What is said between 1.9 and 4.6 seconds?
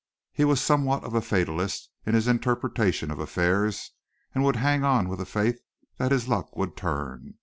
in his interpretation of affairs and would